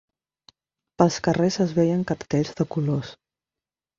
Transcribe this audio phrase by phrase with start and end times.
[1.01, 3.15] Pels carrers es veien cartells de colors